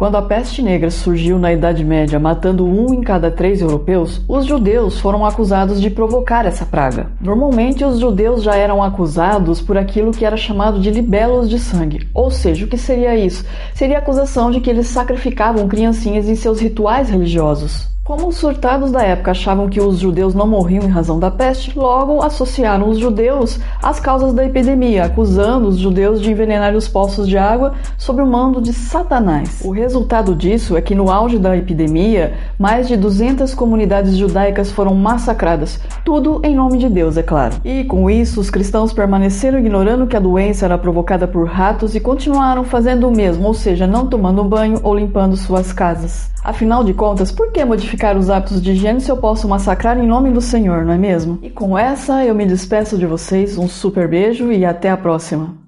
[0.00, 4.46] Quando a peste negra surgiu na Idade Média, matando um em cada três europeus, os
[4.46, 7.12] judeus foram acusados de provocar essa praga.
[7.20, 12.08] Normalmente, os judeus já eram acusados por aquilo que era chamado de libelos de sangue.
[12.14, 13.44] Ou seja, o que seria isso?
[13.74, 17.90] Seria a acusação de que eles sacrificavam criancinhas em seus rituais religiosos.
[18.10, 21.78] Como os surtados da época achavam que os judeus não morriam em razão da peste,
[21.78, 27.28] logo associaram os judeus às causas da epidemia, acusando os judeus de envenenar os poços
[27.28, 29.60] de água sob o mando de Satanás.
[29.64, 34.92] O resultado disso é que no auge da epidemia, mais de 200 comunidades judaicas foram
[34.92, 37.58] massacradas, tudo em nome de Deus, é claro.
[37.64, 42.00] E com isso, os cristãos permaneceram ignorando que a doença era provocada por ratos e
[42.00, 46.28] continuaram fazendo o mesmo, ou seja, não tomando banho ou limpando suas casas.
[46.42, 50.06] Afinal de contas, por que modificar os hábitos de higiene se eu posso massacrar em
[50.06, 51.38] nome do Senhor, não é mesmo?
[51.42, 55.59] E com essa eu me despeço de vocês, um super beijo e até a próxima.